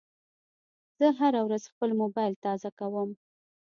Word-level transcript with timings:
زه 0.99 1.07
هره 1.19 1.41
ورځ 1.45 1.63
خپل 1.71 1.89
موبایل 2.01 2.33
تازه 2.45 2.69
کوم. 2.79 3.09